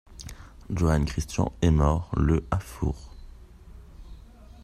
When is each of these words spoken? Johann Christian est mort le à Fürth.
Johann 0.67 1.05
Christian 1.05 1.51
est 1.61 1.69
mort 1.69 2.09
le 2.17 2.43
à 2.49 2.57
Fürth. 2.57 3.11